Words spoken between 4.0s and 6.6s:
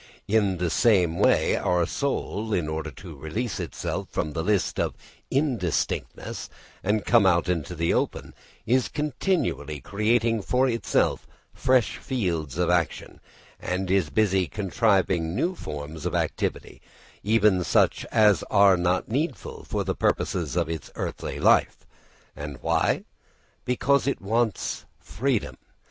from the mist of indistinctness